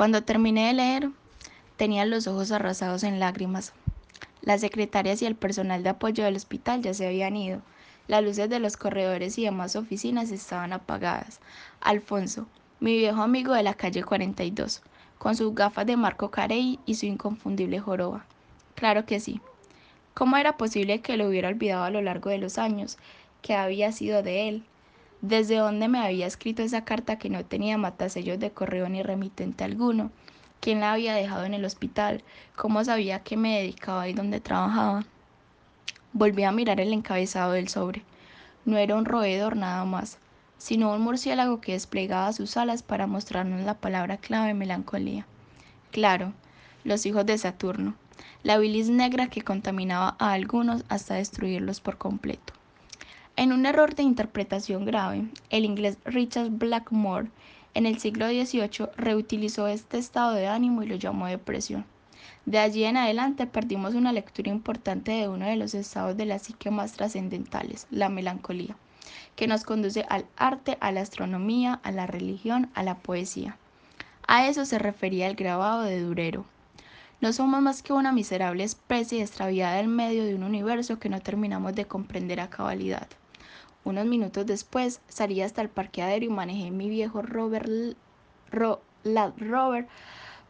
Cuando 0.00 0.22
terminé 0.22 0.68
de 0.68 0.72
leer, 0.72 1.10
tenía 1.76 2.06
los 2.06 2.26
ojos 2.26 2.52
arrasados 2.52 3.02
en 3.02 3.20
lágrimas. 3.20 3.74
Las 4.40 4.62
secretarias 4.62 5.20
y 5.20 5.26
el 5.26 5.36
personal 5.36 5.82
de 5.82 5.90
apoyo 5.90 6.24
del 6.24 6.36
hospital 6.36 6.80
ya 6.80 6.94
se 6.94 7.06
habían 7.06 7.36
ido. 7.36 7.60
Las 8.08 8.24
luces 8.24 8.48
de 8.48 8.60
los 8.60 8.78
corredores 8.78 9.36
y 9.36 9.44
demás 9.44 9.76
oficinas 9.76 10.30
estaban 10.30 10.72
apagadas. 10.72 11.40
Alfonso, 11.82 12.46
mi 12.80 12.96
viejo 12.96 13.20
amigo 13.20 13.52
de 13.52 13.62
la 13.62 13.74
calle 13.74 14.02
42, 14.02 14.80
con 15.18 15.36
sus 15.36 15.54
gafas 15.54 15.84
de 15.84 15.98
Marco 15.98 16.30
Carey 16.30 16.78
y 16.86 16.94
su 16.94 17.04
inconfundible 17.04 17.78
joroba. 17.78 18.24
Claro 18.76 19.04
que 19.04 19.20
sí. 19.20 19.42
¿Cómo 20.14 20.38
era 20.38 20.56
posible 20.56 21.02
que 21.02 21.18
lo 21.18 21.28
hubiera 21.28 21.50
olvidado 21.50 21.84
a 21.84 21.90
lo 21.90 22.00
largo 22.00 22.30
de 22.30 22.38
los 22.38 22.56
años? 22.56 22.96
¿Qué 23.42 23.54
había 23.54 23.92
sido 23.92 24.22
de 24.22 24.48
él? 24.48 24.64
¿Desde 25.22 25.56
dónde 25.56 25.86
me 25.88 25.98
había 25.98 26.26
escrito 26.26 26.62
esa 26.62 26.84
carta 26.86 27.18
que 27.18 27.28
no 27.28 27.44
tenía 27.44 27.76
matasellos 27.76 28.38
de 28.38 28.52
correo 28.52 28.88
ni 28.88 29.02
remitente 29.02 29.64
alguno? 29.64 30.10
¿Quién 30.60 30.80
la 30.80 30.92
había 30.92 31.12
dejado 31.12 31.44
en 31.44 31.52
el 31.52 31.66
hospital? 31.66 32.24
¿Cómo 32.56 32.82
sabía 32.84 33.22
que 33.22 33.36
me 33.36 33.58
dedicaba 33.58 34.08
y 34.08 34.14
dónde 34.14 34.40
trabajaba? 34.40 35.04
Volví 36.14 36.44
a 36.44 36.52
mirar 36.52 36.80
el 36.80 36.94
encabezado 36.94 37.52
del 37.52 37.68
sobre. 37.68 38.02
No 38.64 38.78
era 38.78 38.96
un 38.96 39.04
roedor 39.04 39.56
nada 39.56 39.84
más, 39.84 40.16
sino 40.56 40.90
un 40.90 41.02
murciélago 41.02 41.60
que 41.60 41.72
desplegaba 41.72 42.32
sus 42.32 42.56
alas 42.56 42.82
para 42.82 43.06
mostrarnos 43.06 43.60
la 43.60 43.74
palabra 43.74 44.16
clave 44.16 44.54
melancolía. 44.54 45.26
Claro, 45.90 46.32
los 46.82 47.04
hijos 47.04 47.26
de 47.26 47.36
Saturno, 47.36 47.94
la 48.42 48.56
bilis 48.56 48.88
negra 48.88 49.28
que 49.28 49.42
contaminaba 49.42 50.16
a 50.18 50.32
algunos 50.32 50.82
hasta 50.88 51.16
destruirlos 51.16 51.80
por 51.82 51.98
completo. 51.98 52.54
En 53.40 53.54
un 53.54 53.64
error 53.64 53.94
de 53.94 54.02
interpretación 54.02 54.84
grave, 54.84 55.26
el 55.48 55.64
inglés 55.64 55.96
Richard 56.04 56.50
Blackmore 56.50 57.30
en 57.72 57.86
el 57.86 57.98
siglo 57.98 58.28
XVIII 58.28 58.90
reutilizó 58.98 59.66
este 59.66 59.96
estado 59.96 60.32
de 60.34 60.46
ánimo 60.46 60.82
y 60.82 60.86
lo 60.86 60.96
llamó 60.96 61.26
depresión. 61.26 61.86
De 62.44 62.58
allí 62.58 62.84
en 62.84 62.98
adelante 62.98 63.46
perdimos 63.46 63.94
una 63.94 64.12
lectura 64.12 64.50
importante 64.50 65.12
de 65.12 65.28
uno 65.28 65.46
de 65.46 65.56
los 65.56 65.72
estados 65.72 66.18
de 66.18 66.26
la 66.26 66.38
psique 66.38 66.70
más 66.70 66.92
trascendentales, 66.92 67.86
la 67.90 68.10
melancolía, 68.10 68.76
que 69.36 69.46
nos 69.46 69.64
conduce 69.64 70.04
al 70.10 70.26
arte, 70.36 70.76
a 70.82 70.92
la 70.92 71.00
astronomía, 71.00 71.80
a 71.82 71.92
la 71.92 72.06
religión, 72.06 72.68
a 72.74 72.82
la 72.82 72.96
poesía. 72.98 73.56
A 74.28 74.48
eso 74.48 74.66
se 74.66 74.78
refería 74.78 75.28
el 75.28 75.34
grabado 75.34 75.80
de 75.80 76.02
Durero. 76.02 76.44
No 77.22 77.32
somos 77.32 77.62
más 77.62 77.82
que 77.82 77.94
una 77.94 78.12
miserable 78.12 78.64
especie 78.64 79.22
extraviada 79.22 79.80
en 79.80 79.88
medio 79.88 80.26
de 80.26 80.34
un 80.34 80.42
universo 80.42 80.98
que 80.98 81.08
no 81.08 81.20
terminamos 81.20 81.74
de 81.74 81.86
comprender 81.86 82.38
a 82.40 82.50
cabalidad. 82.50 83.08
Unos 83.82 84.04
minutos 84.04 84.44
después 84.46 85.00
salí 85.08 85.40
hasta 85.40 85.62
el 85.62 85.70
parqueadero 85.70 86.24
y 86.24 86.28
manejé 86.28 86.70
mi 86.70 86.88
viejo 86.88 87.22
Robert, 87.22 87.68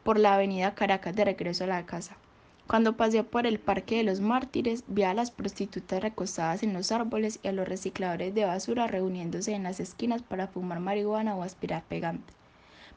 por 0.03 0.19
la 0.19 0.34
avenida 0.34 0.75
Caracas 0.75 1.14
de 1.14 1.25
regreso 1.25 1.64
a 1.64 1.69
la 1.69 1.86
casa. 1.86 2.17
Cuando 2.67 2.97
pasé 2.97 3.25
por 3.25 3.47
el 3.47 3.58
Parque 3.58 3.97
de 3.97 4.05
los 4.05 4.20
Mártires, 4.20 4.84
vi 4.86 5.03
a 5.05 5.14
las 5.14 5.31
prostitutas 5.31 6.03
recostadas 6.03 6.62
en 6.62 6.73
los 6.73 6.92
árboles 6.92 7.41
y 7.42 7.48
a 7.48 7.53
los 7.53 7.69
recicladores 7.69 8.34
de 8.34 8.45
basura 8.45 8.86
reuniéndose 8.86 9.53
en 9.53 9.64
las 9.64 9.81
esquinas 9.81 10.23
para 10.23 10.47
fumar 10.47 10.81
marihuana 10.81 11.36
o 11.36 11.42
aspirar 11.42 11.83
pegante. 11.84 12.33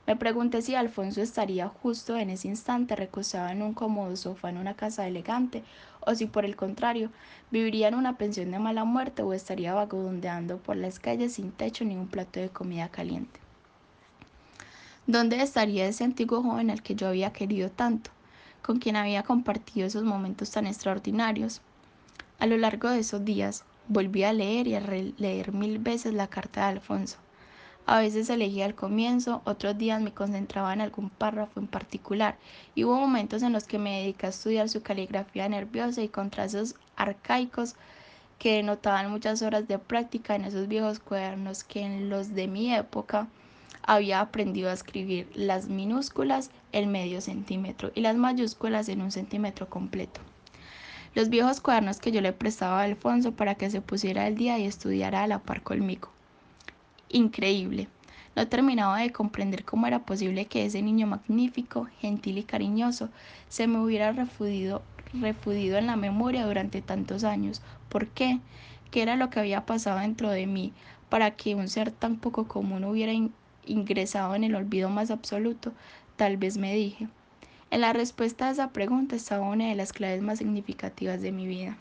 Me 0.06 0.18
pregunté 0.18 0.62
si 0.62 0.76
Alfonso 0.76 1.22
estaría 1.22 1.70
justo 1.70 2.18
en 2.18 2.30
ese 2.30 2.50
instante 2.50 2.94
recostado 2.96 3.48
en 3.48 3.62
un 3.62 3.74
cómodo 3.74 4.18
sofá 4.18 4.50
en 4.50 4.58
una 4.58 4.74
casa 4.74 5.08
elegante 5.08 5.64
o 6.02 6.14
si 6.14 6.26
por 6.26 6.44
el 6.44 6.58
contrario 6.58 7.10
viviría 7.52 7.88
en 7.88 7.96
una 7.96 8.18
pensión 8.18 8.52
de 8.52 8.60
mala 8.60 8.84
muerte 8.84 9.22
o 9.22 9.32
estaría 9.32 9.74
vagabundeando 9.74 10.58
por 10.58 10.76
las 10.76 11.00
calles 11.00 11.36
sin 11.36 11.54
techo 11.54 11.86
ni 11.86 11.96
un 11.96 12.08
plato 12.08 12.42
de 12.42 12.50
comida 12.50 12.90
caliente. 12.90 13.40
¿Dónde 15.08 15.42
estaría 15.42 15.86
ese 15.86 16.04
antiguo 16.04 16.44
joven 16.44 16.70
al 16.70 16.84
que 16.84 16.96
yo 16.96 17.08
había 17.08 17.32
querido 17.32 17.70
tanto, 17.70 18.10
con 18.62 18.80
quien 18.80 18.98
había 18.98 19.24
compartido 19.24 19.88
esos 19.88 20.04
momentos 20.04 20.52
tan 20.52 20.68
extraordinarios? 20.68 21.62
A 22.40 22.46
lo 22.46 22.58
largo 22.58 22.90
de 22.90 23.00
esos 23.00 23.24
días 23.24 23.64
volví 23.88 24.24
a 24.24 24.34
leer 24.34 24.68
y 24.68 24.76
a 24.76 24.82
releer 24.82 25.54
mil 25.54 25.80
veces 25.80 26.14
la 26.14 26.28
carta 26.28 26.62
de 26.62 26.74
Alfonso. 26.74 27.18
A 27.86 28.00
veces 28.00 28.30
elegía 28.30 28.66
el 28.66 28.76
comienzo, 28.76 29.42
otros 29.44 29.78
días 29.78 30.02
me 30.02 30.14
concentraba 30.14 30.72
en 30.72 30.80
algún 30.80 31.10
párrafo 31.10 31.60
en 31.60 31.68
particular 31.68 32.38
y 32.76 32.86
hubo 32.86 32.96
momentos 32.96 33.44
en 33.44 33.52
los 33.52 33.66
que 33.66 33.78
me 33.78 34.00
dediqué 34.00 34.28
a 34.28 34.30
estudiar 34.30 34.70
su 34.70 34.82
caligrafía 34.82 35.50
nerviosa 35.50 36.02
y 36.02 36.08
con 36.08 36.30
trazos 36.30 36.76
arcaicos 36.96 37.76
que 38.40 38.56
denotaban 38.56 39.12
muchas 39.12 39.42
horas 39.42 39.68
de 39.68 39.80
práctica 39.80 40.34
en 40.34 40.46
esos 40.46 40.70
viejos 40.70 41.00
cuadernos 41.00 41.66
que 41.66 41.82
en 41.82 42.10
los 42.10 42.34
de 42.34 42.48
mi 42.48 42.74
época 42.74 43.28
había 43.82 44.22
aprendido 44.22 44.70
a 44.70 44.74
escribir 44.74 45.30
las 45.36 45.68
minúsculas 45.68 46.52
en 46.72 46.90
medio 46.90 47.20
centímetro 47.20 47.92
y 47.94 48.00
las 48.00 48.16
mayúsculas 48.16 48.88
en 48.88 49.02
un 49.02 49.12
centímetro 49.12 49.70
completo. 49.70 50.22
Los 51.16 51.28
viejos 51.28 51.60
cuadernos 51.60 52.00
que 52.00 52.14
yo 52.14 52.22
le 52.22 52.32
prestaba 52.32 52.80
a 52.80 52.84
Alfonso 52.86 53.34
para 53.34 53.56
que 53.56 53.70
se 53.70 53.82
pusiera 53.82 54.26
al 54.26 54.36
día 54.36 54.58
y 54.58 54.68
estudiara 54.68 55.24
a 55.24 55.28
la 55.28 55.40
par 55.40 55.64
conmigo 55.64 56.14
increíble. 57.14 57.88
No 58.36 58.48
terminaba 58.48 58.98
de 58.98 59.12
comprender 59.12 59.64
cómo 59.64 59.86
era 59.86 60.00
posible 60.00 60.48
que 60.48 60.66
ese 60.66 60.82
niño 60.82 61.06
magnífico, 61.06 61.88
gentil 62.00 62.40
y 62.40 62.44
cariñoso 62.44 63.10
se 63.48 63.68
me 63.68 63.80
hubiera 63.80 64.12
refudido, 64.12 64.82
refudido 65.14 65.78
en 65.78 65.86
la 65.86 65.96
memoria 65.96 66.46
durante 66.46 66.82
tantos 66.82 67.24
años. 67.24 67.62
¿Por 67.90 68.08
qué? 68.08 68.40
¿Qué 68.90 69.04
era 69.04 69.16
lo 69.16 69.30
que 69.30 69.40
había 69.40 69.66
pasado 69.68 70.00
dentro 70.00 70.32
de 70.32 70.48
mí 70.48 70.74
para 71.10 71.32
que 71.32 71.54
un 71.54 71.68
ser 71.68 71.92
tan 71.92 72.18
poco 72.18 72.48
común 72.48 72.84
hubiera 72.86 73.14
ingresado 73.66 74.34
en 74.34 74.44
el 74.44 74.56
olvido 74.56 74.90
más 74.90 75.12
absoluto? 75.12 75.72
Tal 76.16 76.38
vez 76.38 76.58
me 76.58 76.74
dije. 76.74 77.08
En 77.70 77.82
la 77.82 77.94
respuesta 77.94 78.48
a 78.48 78.52
esa 78.52 78.70
pregunta 78.72 79.16
estaba 79.16 79.48
una 79.48 79.68
de 79.68 79.76
las 79.76 79.94
claves 79.94 80.24
más 80.24 80.40
significativas 80.40 81.22
de 81.22 81.32
mi 81.32 81.46
vida. 81.46 81.78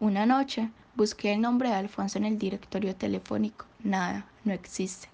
Una 0.00 0.26
noche 0.26 0.70
busqué 0.96 1.34
el 1.34 1.40
nombre 1.40 1.68
de 1.68 1.76
Alfonso 1.76 2.18
en 2.18 2.24
el 2.24 2.38
directorio 2.38 2.96
telefónico 2.96 3.66
nada, 3.84 4.26
no 4.44 4.52
existe. 4.52 5.08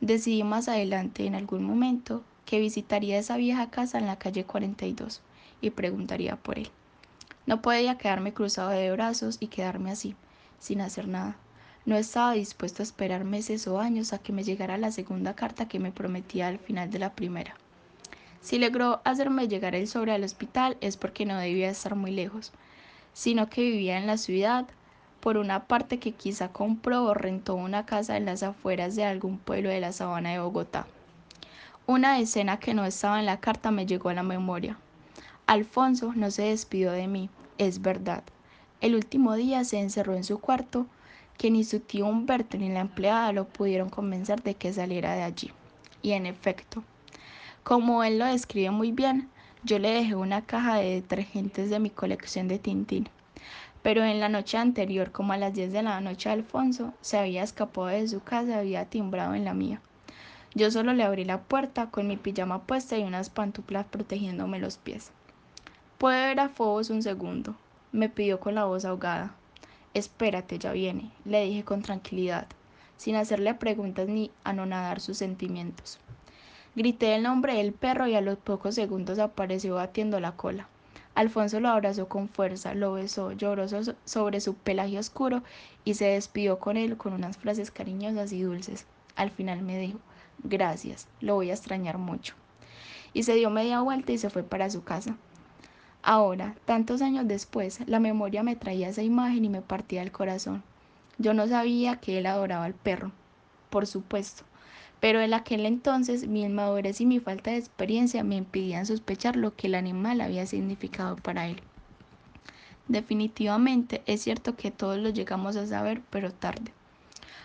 Decidí 0.00 0.42
más 0.44 0.68
adelante, 0.68 1.26
en 1.26 1.34
algún 1.34 1.64
momento, 1.64 2.24
que 2.46 2.58
visitaría 2.58 3.18
esa 3.18 3.36
vieja 3.36 3.70
casa 3.70 3.98
en 3.98 4.06
la 4.06 4.18
calle 4.18 4.44
42 4.44 5.20
y 5.60 5.70
preguntaría 5.70 6.36
por 6.36 6.58
él. 6.58 6.70
No 7.46 7.60
podía 7.60 7.98
quedarme 7.98 8.32
cruzado 8.32 8.70
de 8.70 8.90
brazos 8.92 9.36
y 9.40 9.48
quedarme 9.48 9.90
así, 9.90 10.14
sin 10.58 10.80
hacer 10.80 11.08
nada. 11.08 11.36
No 11.84 11.96
estaba 11.96 12.32
dispuesto 12.32 12.82
a 12.82 12.84
esperar 12.84 13.24
meses 13.24 13.66
o 13.66 13.80
años 13.80 14.12
a 14.12 14.18
que 14.18 14.32
me 14.32 14.44
llegara 14.44 14.78
la 14.78 14.92
segunda 14.92 15.34
carta 15.34 15.68
que 15.68 15.78
me 15.78 15.92
prometía 15.92 16.48
al 16.48 16.58
final 16.58 16.90
de 16.90 16.98
la 16.98 17.14
primera. 17.14 17.54
Si 18.40 18.58
logró 18.58 19.00
hacerme 19.04 19.48
llegar 19.48 19.74
el 19.74 19.86
sobre 19.86 20.12
al 20.12 20.24
hospital 20.24 20.76
es 20.80 20.96
porque 20.96 21.26
no 21.26 21.36
debía 21.36 21.68
estar 21.70 21.94
muy 21.94 22.10
lejos, 22.10 22.52
sino 23.12 23.50
que 23.50 23.62
vivía 23.62 23.98
en 23.98 24.06
la 24.06 24.16
ciudad, 24.16 24.66
por 25.20 25.36
una 25.36 25.66
parte 25.66 25.98
que 25.98 26.12
quizá 26.12 26.48
compró 26.48 27.04
o 27.04 27.14
rentó 27.14 27.54
una 27.54 27.84
casa 27.84 28.16
en 28.16 28.24
las 28.24 28.42
afueras 28.42 28.96
de 28.96 29.04
algún 29.04 29.38
pueblo 29.38 29.68
de 29.68 29.80
la 29.80 29.92
sabana 29.92 30.30
de 30.30 30.40
Bogotá. 30.40 30.86
Una 31.86 32.18
escena 32.18 32.58
que 32.58 32.72
no 32.72 32.84
estaba 32.84 33.20
en 33.20 33.26
la 33.26 33.38
carta 33.40 33.70
me 33.70 33.84
llegó 33.84 34.08
a 34.08 34.14
la 34.14 34.22
memoria. 34.22 34.78
Alfonso 35.46 36.12
no 36.14 36.30
se 36.30 36.44
despidió 36.44 36.92
de 36.92 37.06
mí, 37.06 37.28
es 37.58 37.82
verdad. 37.82 38.22
El 38.80 38.94
último 38.94 39.34
día 39.34 39.64
se 39.64 39.78
encerró 39.78 40.14
en 40.14 40.24
su 40.24 40.38
cuarto, 40.38 40.86
que 41.36 41.50
ni 41.50 41.64
su 41.64 41.80
tío 41.80 42.06
Humberto 42.06 42.56
ni 42.56 42.70
la 42.70 42.80
empleada 42.80 43.32
lo 43.32 43.46
pudieron 43.46 43.90
convencer 43.90 44.42
de 44.42 44.54
que 44.54 44.72
saliera 44.72 45.14
de 45.14 45.22
allí. 45.22 45.52
Y 46.02 46.12
en 46.12 46.24
efecto, 46.24 46.82
como 47.62 48.04
él 48.04 48.18
lo 48.18 48.24
describe 48.24 48.70
muy 48.70 48.92
bien, 48.92 49.28
yo 49.64 49.78
le 49.78 49.90
dejé 49.90 50.14
una 50.14 50.42
caja 50.42 50.76
de 50.76 50.94
detergentes 50.94 51.68
de 51.68 51.78
mi 51.78 51.90
colección 51.90 52.48
de 52.48 52.58
Tintín 52.58 53.08
pero 53.82 54.04
en 54.04 54.20
la 54.20 54.28
noche 54.28 54.58
anterior, 54.58 55.10
como 55.10 55.32
a 55.32 55.38
las 55.38 55.54
10 55.54 55.72
de 55.72 55.82
la 55.82 56.00
noche, 56.00 56.28
Alfonso 56.28 56.92
se 57.00 57.18
había 57.18 57.42
escapado 57.42 57.86
de 57.86 58.06
su 58.08 58.22
casa 58.22 58.50
y 58.50 58.52
había 58.52 58.84
timbrado 58.84 59.34
en 59.34 59.44
la 59.44 59.54
mía. 59.54 59.80
Yo 60.54 60.70
solo 60.70 60.92
le 60.92 61.04
abrí 61.04 61.24
la 61.24 61.40
puerta 61.40 61.90
con 61.90 62.08
mi 62.08 62.16
pijama 62.16 62.62
puesta 62.62 62.98
y 62.98 63.04
unas 63.04 63.30
pantuflas 63.30 63.86
protegiéndome 63.86 64.58
los 64.58 64.78
pies. 64.78 65.12
¿Puede 65.98 66.26
ver 66.26 66.40
a 66.40 66.48
Fobos 66.48 66.90
un 66.90 67.02
segundo? 67.02 67.54
me 67.92 68.08
pidió 68.08 68.40
con 68.40 68.54
la 68.54 68.64
voz 68.64 68.84
ahogada. 68.84 69.34
Espérate, 69.94 70.58
ya 70.58 70.72
viene, 70.72 71.10
le 71.24 71.44
dije 71.44 71.64
con 71.64 71.82
tranquilidad, 71.82 72.46
sin 72.96 73.16
hacerle 73.16 73.54
preguntas 73.54 74.08
ni 74.08 74.30
anonadar 74.44 75.00
sus 75.00 75.18
sentimientos. 75.18 75.98
Grité 76.76 77.16
el 77.16 77.24
nombre 77.24 77.54
del 77.54 77.72
perro 77.72 78.06
y 78.06 78.14
a 78.14 78.20
los 78.20 78.38
pocos 78.38 78.76
segundos 78.76 79.18
apareció 79.18 79.74
batiendo 79.74 80.20
la 80.20 80.32
cola. 80.32 80.68
Alfonso 81.14 81.60
lo 81.60 81.68
abrazó 81.68 82.08
con 82.08 82.28
fuerza, 82.28 82.74
lo 82.74 82.92
besó, 82.92 83.32
lloró 83.32 83.66
sobre 84.04 84.40
su 84.40 84.54
pelaje 84.54 84.98
oscuro 84.98 85.42
y 85.84 85.94
se 85.94 86.06
despidió 86.06 86.58
con 86.58 86.76
él 86.76 86.96
con 86.96 87.12
unas 87.12 87.36
frases 87.36 87.70
cariñosas 87.70 88.32
y 88.32 88.42
dulces. 88.42 88.86
Al 89.16 89.30
final 89.30 89.62
me 89.62 89.78
dijo, 89.78 89.98
gracias, 90.44 91.08
lo 91.20 91.34
voy 91.34 91.50
a 91.50 91.54
extrañar 91.54 91.98
mucho. 91.98 92.34
Y 93.12 93.24
se 93.24 93.34
dio 93.34 93.50
media 93.50 93.80
vuelta 93.80 94.12
y 94.12 94.18
se 94.18 94.30
fue 94.30 94.42
para 94.42 94.70
su 94.70 94.84
casa. 94.84 95.16
Ahora, 96.02 96.54
tantos 96.64 97.02
años 97.02 97.28
después, 97.28 97.80
la 97.86 98.00
memoria 98.00 98.42
me 98.42 98.56
traía 98.56 98.88
esa 98.88 99.02
imagen 99.02 99.44
y 99.44 99.48
me 99.50 99.60
partía 99.60 100.02
el 100.02 100.12
corazón. 100.12 100.62
Yo 101.18 101.34
no 101.34 101.46
sabía 101.46 101.96
que 101.96 102.18
él 102.18 102.26
adoraba 102.26 102.64
al 102.64 102.72
perro, 102.72 103.12
por 103.68 103.86
supuesto, 103.86 104.44
pero 105.00 105.20
en 105.20 105.34
aquel 105.34 105.66
entonces 105.66 106.28
mi 106.28 106.42
inmadurez 106.42 107.00
y 107.00 107.06
mi 107.06 107.18
falta 107.18 107.50
de 107.50 107.56
experiencia 107.56 108.22
me 108.22 108.36
impedían 108.36 108.86
sospechar 108.86 109.36
lo 109.36 109.56
que 109.56 109.66
el 109.66 109.74
animal 109.74 110.20
había 110.20 110.46
significado 110.46 111.16
para 111.16 111.48
él. 111.48 111.60
Definitivamente 112.88 114.02
es 114.06 114.22
cierto 114.22 114.56
que 114.56 114.70
todos 114.70 114.98
lo 114.98 115.08
llegamos 115.08 115.56
a 115.56 115.66
saber, 115.66 116.02
pero 116.10 116.32
tarde. 116.32 116.72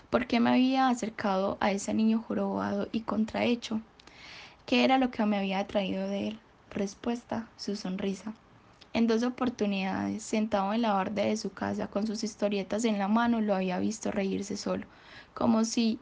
¿Por 0.09 0.27
qué 0.27 0.39
me 0.39 0.49
había 0.49 0.89
acercado 0.89 1.57
a 1.59 1.71
ese 1.71 1.93
niño 1.93 2.19
jorobado 2.19 2.87
y 2.91 3.01
contrahecho? 3.01 3.81
¿Qué 4.65 4.83
era 4.83 4.97
lo 4.97 5.11
que 5.11 5.25
me 5.25 5.37
había 5.37 5.59
atraído 5.59 6.07
de 6.07 6.29
él? 6.29 6.39
Respuesta, 6.71 7.47
su 7.57 7.75
sonrisa. 7.75 8.33
En 8.93 9.07
dos 9.07 9.23
oportunidades, 9.23 10.23
sentado 10.23 10.73
en 10.73 10.81
la 10.81 10.93
barda 10.93 11.23
de 11.23 11.37
su 11.37 11.51
casa 11.51 11.87
con 11.87 12.07
sus 12.07 12.23
historietas 12.23 12.85
en 12.85 12.97
la 12.97 13.07
mano, 13.07 13.41
lo 13.41 13.53
había 13.53 13.77
visto 13.77 14.09
reírse 14.09 14.57
solo, 14.57 14.85
como 15.33 15.65
si, 15.65 15.99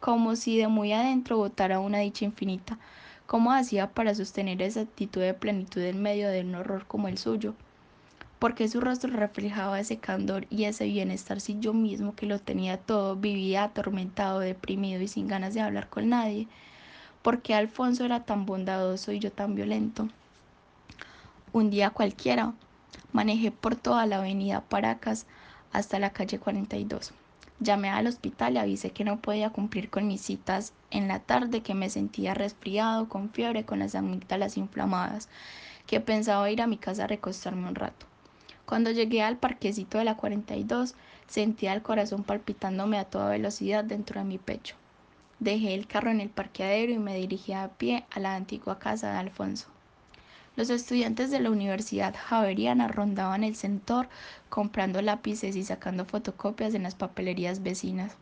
como 0.00 0.36
si 0.36 0.58
de 0.58 0.68
muy 0.68 0.92
adentro 0.92 1.36
botara 1.36 1.80
una 1.80 1.98
dicha 1.98 2.24
infinita. 2.24 2.78
¿Cómo 3.26 3.52
hacía 3.52 3.90
para 3.90 4.14
sostener 4.14 4.62
esa 4.62 4.80
actitud 4.80 5.20
de 5.20 5.34
plenitud 5.34 5.82
en 5.82 6.02
medio 6.02 6.28
de 6.28 6.40
un 6.42 6.54
horror 6.54 6.86
como 6.86 7.08
el 7.08 7.18
suyo? 7.18 7.54
porque 8.38 8.68
su 8.68 8.80
rostro 8.80 9.12
reflejaba 9.12 9.80
ese 9.80 9.98
candor 9.98 10.46
y 10.48 10.64
ese 10.64 10.84
bienestar 10.84 11.40
si 11.40 11.58
yo 11.58 11.72
mismo 11.72 12.14
que 12.14 12.26
lo 12.26 12.38
tenía 12.38 12.78
todo 12.78 13.16
vivía 13.16 13.64
atormentado, 13.64 14.38
deprimido 14.40 15.02
y 15.02 15.08
sin 15.08 15.26
ganas 15.26 15.54
de 15.54 15.60
hablar 15.60 15.88
con 15.88 16.08
nadie? 16.08 16.46
porque 17.22 17.54
Alfonso 17.54 18.04
era 18.04 18.24
tan 18.24 18.46
bondadoso 18.46 19.12
y 19.12 19.18
yo 19.18 19.32
tan 19.32 19.54
violento? 19.54 20.08
Un 21.52 21.68
día 21.68 21.90
cualquiera, 21.90 22.52
manejé 23.12 23.50
por 23.50 23.74
toda 23.74 24.06
la 24.06 24.18
avenida 24.18 24.60
Paracas 24.60 25.26
hasta 25.72 25.98
la 25.98 26.10
calle 26.10 26.38
42. 26.38 27.12
Llamé 27.60 27.90
al 27.90 28.06
hospital 28.06 28.54
y 28.54 28.58
avisé 28.58 28.90
que 28.90 29.02
no 29.04 29.18
podía 29.18 29.50
cumplir 29.50 29.90
con 29.90 30.06
mis 30.06 30.20
citas 30.20 30.72
en 30.90 31.08
la 31.08 31.18
tarde, 31.18 31.60
que 31.60 31.74
me 31.74 31.90
sentía 31.90 32.34
resfriado, 32.34 33.08
con 33.08 33.30
fiebre, 33.30 33.64
con 33.64 33.80
las 33.80 33.96
amígdalas 33.96 34.56
inflamadas, 34.56 35.28
que 35.86 36.00
pensaba 36.00 36.50
ir 36.50 36.62
a 36.62 36.68
mi 36.68 36.76
casa 36.76 37.04
a 37.04 37.08
recostarme 37.08 37.68
un 37.68 37.74
rato. 37.74 38.06
Cuando 38.64 38.90
llegué 38.90 39.22
al 39.22 39.38
parquecito 39.38 39.98
de 39.98 40.04
la 40.04 40.16
42, 40.16 40.94
sentía 41.26 41.72
el 41.72 41.82
corazón 41.82 42.22
palpitándome 42.22 42.98
a 42.98 43.04
toda 43.04 43.30
velocidad 43.30 43.82
dentro 43.82 44.20
de 44.20 44.26
mi 44.26 44.38
pecho. 44.38 44.76
Dejé 45.40 45.74
el 45.74 45.86
carro 45.86 46.10
en 46.10 46.20
el 46.20 46.30
parqueadero 46.30 46.92
y 46.92 46.98
me 46.98 47.16
dirigí 47.16 47.52
a 47.54 47.68
pie 47.68 48.04
a 48.10 48.20
la 48.20 48.34
antigua 48.34 48.78
casa 48.78 49.10
de 49.10 49.18
Alfonso. 49.18 49.68
Los 50.58 50.70
estudiantes 50.70 51.30
de 51.30 51.38
la 51.38 51.52
Universidad 51.52 52.16
Javeriana 52.16 52.88
rondaban 52.88 53.44
el 53.44 53.54
sector 53.54 54.08
comprando 54.48 55.00
lápices 55.00 55.54
y 55.54 55.62
sacando 55.62 56.04
fotocopias 56.04 56.74
en 56.74 56.82
las 56.82 56.96
papelerías 56.96 57.62
vecinas. 57.62 58.16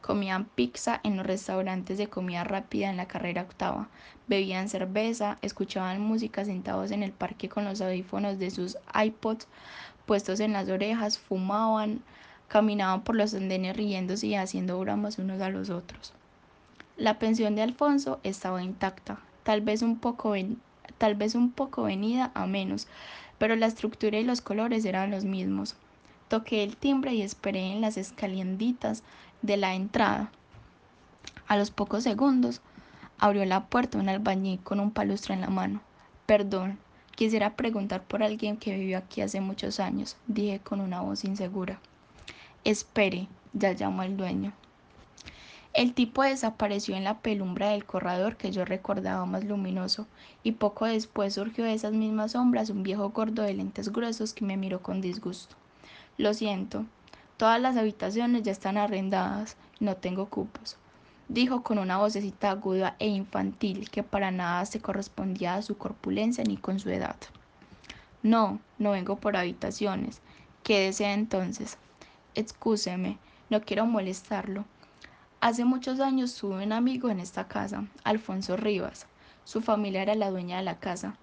Comían 0.00 0.44
pizza 0.44 1.00
en 1.02 1.16
los 1.16 1.26
restaurantes 1.26 1.98
de 1.98 2.06
comida 2.06 2.44
rápida 2.44 2.90
en 2.90 2.96
la 2.96 3.08
carrera 3.08 3.42
octava, 3.42 3.88
bebían 4.28 4.68
cerveza, 4.68 5.38
escuchaban 5.42 6.00
música 6.00 6.44
sentados 6.44 6.92
en 6.92 7.02
el 7.02 7.10
parque 7.10 7.48
con 7.48 7.64
los 7.64 7.80
audífonos 7.80 8.38
de 8.38 8.52
sus 8.52 8.78
iPods 8.94 9.48
puestos 10.06 10.38
en 10.38 10.52
las 10.52 10.68
orejas, 10.68 11.18
fumaban, 11.18 12.04
caminaban 12.46 13.02
por 13.02 13.16
los 13.16 13.34
andenes 13.34 13.76
riéndose 13.76 14.28
y 14.28 14.36
haciendo 14.36 14.78
bromas 14.78 15.18
unos 15.18 15.40
a 15.40 15.48
los 15.48 15.70
otros. 15.70 16.12
La 16.96 17.18
pensión 17.18 17.56
de 17.56 17.62
Alfonso 17.62 18.20
estaba 18.22 18.62
intacta, 18.62 19.18
tal 19.42 19.60
vez 19.60 19.82
un 19.82 19.98
poco, 19.98 20.36
tal 21.00 21.14
vez 21.14 21.34
un 21.34 21.50
poco 21.50 21.84
venida 21.84 22.30
a 22.34 22.46
menos, 22.46 22.86
pero 23.38 23.56
la 23.56 23.64
estructura 23.64 24.18
y 24.18 24.22
los 24.22 24.42
colores 24.42 24.84
eran 24.84 25.10
los 25.10 25.24
mismos. 25.24 25.74
Toqué 26.28 26.62
el 26.62 26.76
timbre 26.76 27.14
y 27.14 27.22
esperé 27.22 27.72
en 27.72 27.80
las 27.80 27.96
escalienditas 27.96 29.02
de 29.40 29.56
la 29.56 29.74
entrada. 29.74 30.30
A 31.48 31.56
los 31.56 31.70
pocos 31.70 32.04
segundos 32.04 32.60
abrió 33.18 33.46
la 33.46 33.64
puerta 33.64 33.96
un 33.96 34.10
albañil 34.10 34.60
con 34.60 34.78
un 34.78 34.90
palustre 34.90 35.32
en 35.32 35.40
la 35.40 35.48
mano. 35.48 35.80
Perdón, 36.26 36.78
quisiera 37.16 37.56
preguntar 37.56 38.02
por 38.02 38.22
alguien 38.22 38.58
que 38.58 38.76
vivió 38.76 38.98
aquí 38.98 39.22
hace 39.22 39.40
muchos 39.40 39.80
años, 39.80 40.18
dije 40.26 40.60
con 40.60 40.82
una 40.82 41.00
voz 41.00 41.24
insegura. 41.24 41.80
Espere, 42.62 43.26
ya 43.54 43.72
llamó 43.72 44.02
el 44.02 44.18
dueño. 44.18 44.52
El 45.72 45.94
tipo 45.94 46.22
desapareció 46.24 46.96
en 46.96 47.04
la 47.04 47.20
penumbra 47.20 47.70
del 47.70 47.84
corredor 47.84 48.36
que 48.36 48.50
yo 48.50 48.64
recordaba 48.64 49.24
más 49.24 49.44
luminoso, 49.44 50.08
y 50.42 50.52
poco 50.52 50.86
después 50.86 51.34
surgió 51.34 51.64
de 51.64 51.74
esas 51.74 51.92
mismas 51.92 52.32
sombras 52.32 52.70
un 52.70 52.82
viejo 52.82 53.10
gordo 53.10 53.42
de 53.42 53.54
lentes 53.54 53.92
gruesos 53.92 54.34
que 54.34 54.44
me 54.44 54.56
miró 54.56 54.82
con 54.82 55.00
disgusto. 55.00 55.54
Lo 56.18 56.34
siento, 56.34 56.86
todas 57.36 57.60
las 57.60 57.76
habitaciones 57.76 58.42
ya 58.42 58.50
están 58.50 58.78
arrendadas, 58.78 59.56
no 59.78 59.96
tengo 59.96 60.26
cupos, 60.26 60.76
dijo 61.28 61.62
con 61.62 61.78
una 61.78 61.98
vocecita 61.98 62.50
aguda 62.50 62.96
e 62.98 63.06
infantil 63.06 63.90
que 63.90 64.02
para 64.02 64.32
nada 64.32 64.66
se 64.66 64.80
correspondía 64.80 65.54
a 65.54 65.62
su 65.62 65.78
corpulencia 65.78 66.42
ni 66.42 66.56
con 66.56 66.80
su 66.80 66.90
edad. 66.90 67.16
No, 68.22 68.58
no 68.78 68.90
vengo 68.90 69.16
por 69.16 69.36
habitaciones. 69.36 70.20
¿Qué 70.64 70.80
desea 70.80 71.14
entonces? 71.14 71.78
Excúseme, 72.34 73.18
no 73.48 73.62
quiero 73.62 73.86
molestarlo. 73.86 74.64
Hace 75.42 75.64
muchos 75.64 76.00
años 76.00 76.34
tuve 76.34 76.62
un 76.62 76.72
amigo 76.72 77.08
en 77.08 77.18
esta 77.18 77.48
casa, 77.48 77.86
Alfonso 78.04 78.58
Rivas. 78.58 79.06
Su 79.44 79.62
familia 79.62 80.02
era 80.02 80.14
la 80.14 80.30
dueña 80.30 80.58
de 80.58 80.64
la 80.64 80.78
casa. 80.78 81.16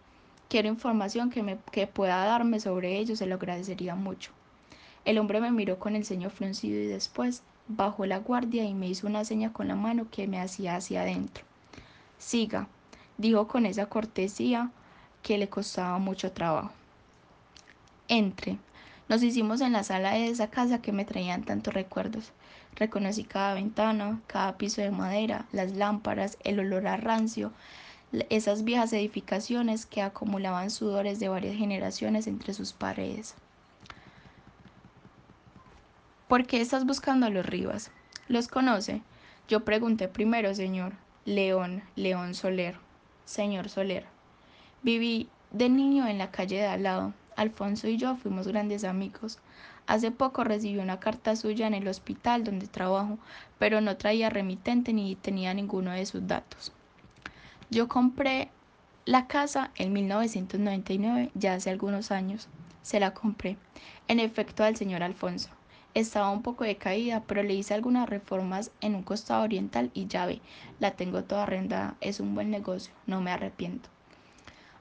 Quiero 0.50 0.70
información 0.70 1.30
que, 1.30 1.44
me, 1.44 1.60
que 1.72 1.86
pueda 1.86 2.26
darme 2.26 2.60
sobre 2.60 2.98
ello, 2.98 3.16
se 3.16 3.28
lo 3.28 3.36
agradecería 3.36 3.94
mucho. 3.94 4.32
El 5.06 5.20
hombre 5.20 5.40
me 5.40 5.52
miró 5.52 5.78
con 5.78 5.96
el 5.96 6.04
ceño 6.04 6.32
fruncido 6.32 6.82
y 6.82 6.88
después 6.88 7.44
bajó 7.68 8.08
la 8.08 8.18
guardia 8.18 8.66
y 8.66 8.74
me 8.74 8.88
hizo 8.88 9.06
una 9.06 9.24
seña 9.24 9.54
con 9.54 9.68
la 9.68 9.76
mano 9.76 10.08
que 10.10 10.28
me 10.28 10.42
hacía 10.42 10.78
hacia 10.78 11.02
adentro. 11.02 11.44
Siga, 12.18 12.68
dijo 13.20 13.48
con 13.48 13.68
esa 13.68 13.86
cortesía 13.86 14.72
que 15.22 15.38
le 15.38 15.48
costaba 15.48 16.00
mucho 16.00 16.32
trabajo. 16.32 16.72
Entre. 18.08 18.58
Nos 19.10 19.22
hicimos 19.22 19.62
en 19.62 19.74
la 19.74 19.84
sala 19.84 20.14
de 20.14 20.28
esa 20.28 20.50
casa 20.50 20.82
que 20.82 20.92
me 20.92 21.06
traían 21.06 21.44
tantos 21.44 21.74
recuerdos. 21.74 22.34
Reconocí 22.78 23.24
cada 23.24 23.56
ventana, 23.56 24.22
cada 24.28 24.58
piso 24.58 24.82
de 24.82 24.92
madera, 24.92 25.48
las 25.52 25.74
lámparas, 25.74 26.38
el 26.44 26.60
olor 26.60 26.88
a 26.88 26.96
rancio, 26.96 27.52
esas 28.30 28.64
viejas 28.64 28.94
edificaciones 28.94 29.88
que 29.88 30.04
acumulaban 30.04 30.70
sudores 30.70 31.20
de 31.20 31.28
varias 31.28 31.56
generaciones 31.56 32.28
entre 32.28 32.54
sus 32.54 32.74
paredes. 32.74 33.34
¿Por 36.28 36.46
qué 36.46 36.62
estás 36.62 36.86
buscando 36.86 37.26
a 37.26 37.30
los 37.32 37.46
Rivas? 37.46 37.90
¿Los 38.28 38.48
conoce? 38.48 39.02
Yo 39.48 39.66
pregunté 39.66 40.08
primero, 40.08 40.54
señor. 40.54 40.94
León, 41.26 41.82
León 41.96 42.36
Soler. 42.36 42.78
Señor 43.26 43.70
Soler. 43.70 44.06
Viví 44.84 45.30
de 45.52 45.70
niño 45.70 46.08
en 46.08 46.20
la 46.20 46.30
calle 46.30 46.58
de 46.58 46.68
al 46.68 46.84
lado. 46.84 47.14
Alfonso 47.36 47.88
y 47.88 47.98
yo 47.98 48.16
fuimos 48.18 48.48
grandes 48.48 48.84
amigos. 48.84 49.40
Hace 49.88 50.12
poco 50.12 50.44
recibí 50.44 50.80
una 50.80 51.00
carta 51.00 51.36
suya 51.38 51.66
en 51.66 51.74
el 51.74 51.88
hospital 51.88 52.44
donde 52.44 52.68
trabajo, 52.68 53.18
pero 53.58 53.80
no 53.80 53.96
traía 53.96 54.30
remitente 54.30 54.92
ni 54.92 55.16
tenía 55.16 55.54
ninguno 55.54 55.92
de 55.92 56.06
sus 56.06 56.28
datos. 56.28 56.74
Yo 57.70 57.88
compré 57.88 58.50
la 59.06 59.28
casa 59.28 59.72
en 59.76 59.94
1999, 59.94 61.32
ya 61.36 61.54
hace 61.54 61.70
algunos 61.70 62.12
años. 62.12 62.50
Se 62.82 63.00
la 63.00 63.14
compré, 63.14 63.56
en 64.10 64.20
efecto, 64.20 64.66
al 64.66 64.76
señor 64.76 65.04
Alfonso. 65.04 65.50
Estaba 65.94 66.32
un 66.32 66.42
poco 66.42 66.66
decaída, 66.66 67.24
pero 67.26 67.42
le 67.42 67.54
hice 67.54 67.74
algunas 67.74 68.10
reformas 68.10 68.72
en 68.82 68.94
un 68.94 69.04
costado 69.04 69.44
oriental 69.44 69.90
y 69.94 70.08
ya 70.08 70.26
ve, 70.26 70.42
la 70.80 70.92
tengo 70.92 71.24
toda 71.24 71.44
arrendada. 71.44 71.96
Es 72.02 72.20
un 72.20 72.36
buen 72.36 72.52
negocio, 72.52 72.94
no 73.06 73.22
me 73.22 73.32
arrepiento. 73.32 73.90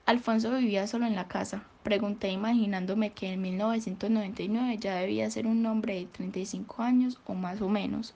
Alfonso 0.07 0.53
vivía 0.53 0.87
solo 0.87 1.05
en 1.05 1.17
la 1.17 1.27
casa. 1.27 1.65
Pregunté 1.83 2.31
imaginándome 2.31 3.11
que 3.11 3.33
en 3.33 3.43
1999 3.43 4.79
ya 4.79 4.95
debía 4.95 5.29
ser 5.33 5.49
un 5.49 5.67
hombre 5.67 5.97
de 5.97 6.07
35 6.07 6.85
años 6.85 7.19
o 7.27 7.35
más 7.35 7.61
o 7.61 7.69
menos. 7.69 8.15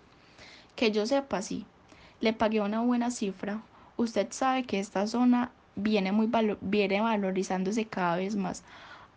Que 0.77 0.93
yo 0.93 1.05
sepa, 1.05 1.43
sí. 1.43 1.67
Le 2.21 2.33
pagué 2.33 2.61
una 2.61 2.81
buena 2.81 3.11
cifra. 3.11 3.61
Usted 3.97 4.29
sabe 4.31 4.63
que 4.63 4.79
esta 4.79 5.09
zona 5.09 5.51
viene, 5.75 6.13
muy 6.13 6.31
viene 6.61 7.01
valorizándose 7.01 7.87
cada 7.87 8.19
vez 8.19 8.37
más. 8.37 8.63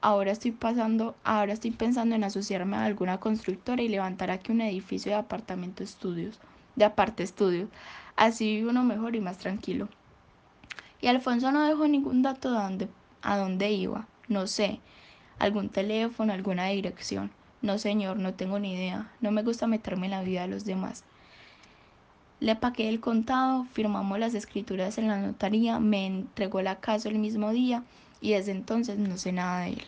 Ahora 0.02 0.32
estoy 0.32 0.50
pasando, 0.50 1.16
ahora 1.24 1.54
estoy 1.54 1.70
pensando 1.70 2.16
en 2.16 2.24
asociarme 2.24 2.78
a 2.78 2.86
alguna 2.86 3.20
constructora 3.20 3.84
y 3.84 3.88
levantar 3.88 4.32
aquí 4.32 4.52
un 4.52 4.62
edificio 4.62 5.12
de 5.12 5.20
apartamento 5.20 5.84
estudios, 5.84 6.40
de 6.76 6.86
aparte 6.86 7.22
estudios. 7.22 7.70
Así 8.16 8.56
vive 8.56 8.72
uno 8.72 8.84
mejor 8.84 9.16
y 9.16 9.22
más 9.22 9.38
tranquilo. 9.38 9.90
Y 11.04 11.08
Alfonso 11.08 11.52
no 11.52 11.68
dejó 11.68 11.86
ningún 11.86 12.22
dato 12.22 12.50
de 12.50 12.60
dónde, 12.60 12.88
a 13.24 13.36
dónde 13.36 13.70
iba. 13.72 14.08
No 14.30 14.48
sé. 14.48 14.80
Algún 15.38 15.68
teléfono, 15.68 16.32
alguna 16.32 16.68
dirección. 16.68 17.30
No, 17.62 17.78
señor, 17.78 18.16
no 18.16 18.36
tengo 18.36 18.58
ni 18.58 18.74
idea. 18.74 19.12
No 19.20 19.30
me 19.30 19.44
gusta 19.44 19.68
meterme 19.68 20.06
en 20.06 20.12
la 20.12 20.24
vida 20.24 20.44
de 20.44 20.48
los 20.48 20.64
demás. 20.64 21.04
Le 22.40 22.56
pagué 22.56 22.88
el 22.88 23.02
contado, 23.02 23.66
firmamos 23.74 24.18
las 24.18 24.34
escrituras 24.34 24.98
en 24.98 25.10
la 25.10 25.18
notaría, 25.18 25.78
me 25.78 26.06
entregó 26.06 26.62
la 26.62 26.80
casa 26.80 27.10
el 27.10 27.20
mismo 27.20 27.52
día 27.52 27.84
y 28.22 28.32
desde 28.32 28.54
entonces 28.54 28.98
no 28.98 29.18
sé 29.18 29.34
nada 29.34 29.64
de 29.64 29.72
él. 29.72 29.84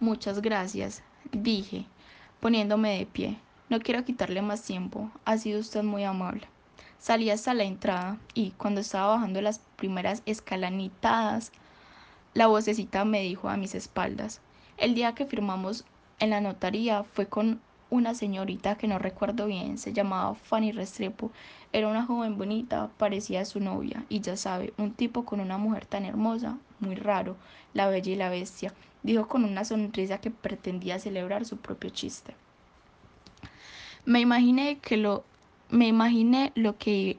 Muchas 0.00 0.42
gracias, 0.42 1.02
dije, 1.32 1.86
poniéndome 2.40 2.98
de 2.98 3.06
pie. 3.06 3.38
No 3.70 3.80
quiero 3.80 4.04
quitarle 4.04 4.42
más 4.42 4.64
tiempo. 4.64 5.10
Ha 5.24 5.38
sido 5.38 5.60
usted 5.60 5.82
muy 5.82 6.04
amable. 6.04 6.46
Salí 7.00 7.30
hasta 7.30 7.54
la 7.54 7.64
entrada 7.64 8.18
y 8.34 8.50
cuando 8.50 8.82
estaba 8.82 9.14
bajando 9.14 9.40
las 9.40 9.60
primeras 9.76 10.22
escalanitadas, 10.26 11.50
la 12.34 12.46
vocecita 12.46 13.06
me 13.06 13.22
dijo 13.22 13.48
a 13.48 13.56
mis 13.56 13.74
espaldas, 13.74 14.42
el 14.76 14.94
día 14.94 15.14
que 15.14 15.24
firmamos 15.24 15.86
en 16.18 16.28
la 16.28 16.42
notaría 16.42 17.02
fue 17.04 17.26
con 17.26 17.62
una 17.88 18.14
señorita 18.14 18.76
que 18.76 18.86
no 18.86 18.98
recuerdo 18.98 19.46
bien, 19.46 19.78
se 19.78 19.94
llamaba 19.94 20.34
Fanny 20.34 20.72
Restrepo, 20.72 21.32
era 21.72 21.88
una 21.88 22.04
joven 22.04 22.36
bonita, 22.36 22.90
parecía 22.98 23.46
su 23.46 23.60
novia, 23.60 24.04
y 24.10 24.20
ya 24.20 24.36
sabe, 24.36 24.74
un 24.76 24.92
tipo 24.92 25.24
con 25.24 25.40
una 25.40 25.56
mujer 25.56 25.86
tan 25.86 26.04
hermosa, 26.04 26.58
muy 26.80 26.96
raro, 26.96 27.34
la 27.72 27.88
bella 27.88 28.12
y 28.12 28.16
la 28.16 28.28
bestia, 28.28 28.74
dijo 29.02 29.26
con 29.26 29.44
una 29.44 29.64
sonrisa 29.64 30.20
que 30.20 30.30
pretendía 30.30 30.98
celebrar 30.98 31.46
su 31.46 31.56
propio 31.56 31.88
chiste. 31.88 32.34
Me 34.04 34.20
imaginé 34.20 34.78
que 34.80 34.98
lo 34.98 35.24
me 35.70 35.86
imaginé 35.86 36.52
lo 36.54 36.76
que 36.76 37.18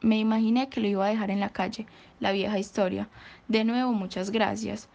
me 0.00 0.18
imaginé 0.18 0.68
que 0.68 0.80
lo 0.80 0.88
iba 0.88 1.06
a 1.06 1.10
dejar 1.10 1.30
en 1.30 1.40
la 1.40 1.50
calle, 1.50 1.86
la 2.18 2.32
vieja 2.32 2.58
historia. 2.58 3.08
De 3.48 3.64
nuevo, 3.64 3.92
muchas 3.92 4.30
gracias. 4.30 4.88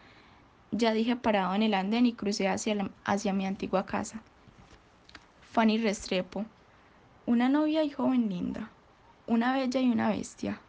Ya 0.72 0.92
dije 0.92 1.16
parado 1.16 1.56
en 1.56 1.64
el 1.64 1.74
andén 1.74 2.06
y 2.06 2.14
crucé 2.14 2.50
hacia, 2.50 2.90
hacia 3.06 3.34
mi 3.34 3.46
antigua 3.46 3.86
casa. 3.86 4.22
Fanny 5.52 5.78
Restrepo. 5.78 6.46
Una 7.26 7.48
novia 7.48 7.84
y 7.84 7.90
joven 7.90 8.30
linda. 8.30 8.70
Una 9.28 9.54
bella 9.54 9.80
y 9.80 9.90
una 9.90 10.10
bestia. 10.10 10.60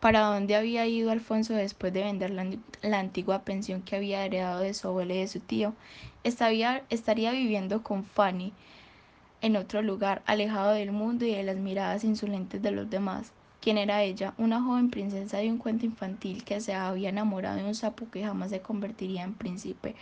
¿Para 0.00 0.20
dónde 0.20 0.56
había 0.56 0.86
ido 0.86 1.10
Alfonso 1.10 1.54
después 1.54 1.92
de 1.92 2.02
vender 2.02 2.30
la, 2.30 2.46
la 2.82 2.98
antigua 2.98 3.42
pensión 3.42 3.82
que 3.82 3.96
había 3.96 4.24
heredado 4.24 4.60
de 4.60 4.74
su 4.74 4.88
abuelo 4.88 5.14
y 5.14 5.18
de 5.18 5.28
su 5.28 5.40
tío? 5.40 5.74
Estaría, 6.22 6.84
estaría 6.90 7.30
viviendo 7.30 7.82
con 7.82 8.04
Fanny 8.04 8.52
en 9.40 9.56
otro 9.56 9.82
lugar, 9.82 10.22
alejado 10.26 10.72
del 10.72 10.92
mundo 10.92 11.24
y 11.24 11.34
de 11.34 11.42
las 11.42 11.56
miradas 11.56 12.04
insolentes 12.04 12.62
de 12.62 12.70
los 12.70 12.88
demás. 12.90 13.32
¿Quién 13.60 13.78
era 13.78 14.02
ella? 14.02 14.34
Una 14.38 14.62
joven 14.62 14.90
princesa 14.90 15.38
de 15.38 15.50
un 15.50 15.58
cuento 15.58 15.86
infantil 15.86 16.44
que 16.44 16.60
se 16.60 16.74
había 16.74 17.08
enamorado 17.08 17.56
de 17.56 17.64
un 17.64 17.74
sapo 17.74 18.08
que 18.10 18.24
jamás 18.24 18.50
se 18.50 18.60
convertiría 18.60 19.24
en 19.24 19.34
príncipe. 19.34 19.96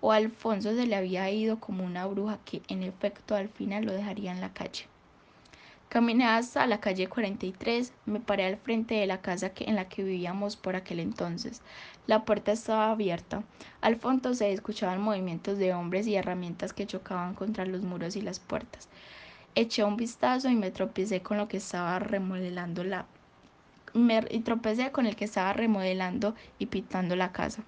O 0.00 0.12
Alfonso 0.12 0.74
se 0.74 0.86
le 0.86 0.96
había 0.96 1.30
ido 1.30 1.60
como 1.60 1.84
una 1.84 2.06
bruja 2.06 2.38
que 2.44 2.62
en 2.68 2.82
efecto 2.82 3.34
al 3.34 3.48
final 3.48 3.84
lo 3.84 3.92
dejaría 3.92 4.32
en 4.32 4.40
la 4.40 4.52
calle. 4.52 4.86
Caminé 5.90 6.24
hasta 6.24 6.68
la 6.68 6.78
calle 6.78 7.08
43, 7.08 7.92
me 8.06 8.20
paré 8.20 8.46
al 8.46 8.58
frente 8.58 8.94
de 8.94 9.08
la 9.08 9.20
casa 9.20 9.52
que, 9.52 9.64
en 9.64 9.74
la 9.74 9.88
que 9.88 10.04
vivíamos 10.04 10.56
por 10.56 10.76
aquel 10.76 11.00
entonces. 11.00 11.62
La 12.06 12.24
puerta 12.24 12.52
estaba 12.52 12.92
abierta. 12.92 13.42
Al 13.80 13.96
fondo 13.96 14.32
se 14.34 14.52
escuchaban 14.52 15.00
movimientos 15.00 15.58
de 15.58 15.74
hombres 15.74 16.06
y 16.06 16.14
herramientas 16.14 16.72
que 16.72 16.86
chocaban 16.86 17.34
contra 17.34 17.66
los 17.66 17.82
muros 17.82 18.14
y 18.14 18.22
las 18.22 18.38
puertas. 18.38 18.88
Eché 19.56 19.82
un 19.82 19.96
vistazo 19.96 20.48
y 20.48 20.54
me 20.54 20.70
tropecé 20.70 21.22
con 21.22 21.38
lo 21.38 21.48
que 21.48 21.56
estaba 21.56 21.98
remodelando 21.98 22.84
la 22.84 23.06
y 24.30 24.40
tropecé 24.42 24.92
con 24.92 25.06
el 25.06 25.16
que 25.16 25.24
estaba 25.24 25.52
remodelando 25.52 26.36
y 26.60 26.66
pintando 26.66 27.16
la 27.16 27.32
casa. 27.32 27.64